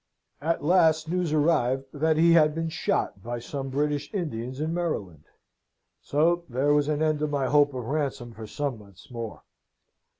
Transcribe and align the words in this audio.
"At 0.41 0.63
last 0.63 1.07
news 1.09 1.31
arrived 1.31 1.85
that 1.93 2.17
he 2.17 2.31
had 2.31 2.55
been 2.55 2.69
shot 2.69 3.21
by 3.21 3.37
some 3.37 3.69
British 3.69 4.11
Indians 4.15 4.59
in 4.59 4.73
Maryland: 4.73 5.25
so 6.01 6.43
there 6.49 6.73
was 6.73 6.87
an 6.87 7.03
end 7.03 7.21
of 7.21 7.29
my 7.29 7.45
hope 7.45 7.75
of 7.75 7.85
ransom 7.85 8.31
for 8.33 8.47
some 8.47 8.79
months 8.79 9.11
more. 9.11 9.43